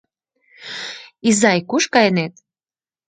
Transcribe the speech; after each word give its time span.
Изай, 1.29 1.59
куш 1.69 1.83
кайынет? 1.93 2.33